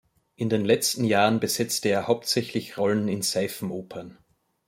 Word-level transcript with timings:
In 0.35 0.49
den 0.49 0.65
letzten 0.65 1.03
Jahren 1.03 1.39
besetzte 1.39 1.89
er 1.89 2.07
hauptsächlich 2.07 2.75
Rollen 2.79 3.07
in 3.07 3.21
Seifenopern. 3.21 4.17